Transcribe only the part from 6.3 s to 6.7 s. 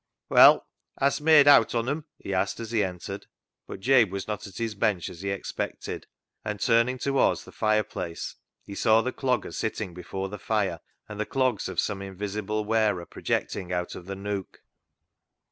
and